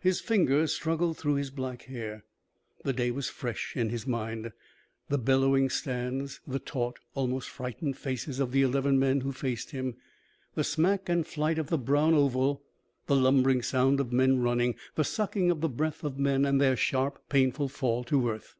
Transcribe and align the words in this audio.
His 0.00 0.20
fingers 0.20 0.72
struggled 0.72 1.18
through 1.18 1.34
his 1.34 1.50
black 1.50 1.82
hair. 1.86 2.22
The 2.84 2.92
day 2.92 3.10
was 3.10 3.28
fresh 3.28 3.74
in 3.76 3.88
his 3.88 4.06
mind 4.06 4.52
the 5.08 5.18
bellowing 5.18 5.68
stands, 5.68 6.38
the 6.46 6.60
taut, 6.60 7.00
almost 7.14 7.48
frightened 7.48 7.96
faces 7.98 8.38
of 8.38 8.52
the 8.52 8.62
eleven 8.62 9.00
men 9.00 9.22
who 9.22 9.32
faced 9.32 9.72
him, 9.72 9.96
the 10.54 10.62
smack 10.62 11.08
and 11.08 11.26
flight 11.26 11.58
of 11.58 11.70
the 11.70 11.76
brown 11.78 12.14
oval, 12.14 12.62
the 13.08 13.16
lumbering 13.16 13.62
sound 13.62 13.98
of 13.98 14.12
men 14.12 14.40
running, 14.40 14.76
the 14.94 15.02
sucking 15.02 15.50
of 15.50 15.60
the 15.60 15.68
breath 15.68 16.04
of 16.04 16.20
men 16.20 16.44
and 16.44 16.60
their 16.60 16.76
sharp, 16.76 17.28
painful 17.28 17.68
fall 17.68 18.04
to 18.04 18.30
earth. 18.30 18.54